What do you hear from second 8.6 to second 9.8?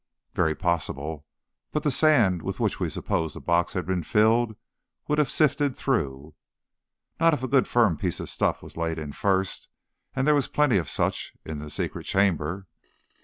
was laid in first,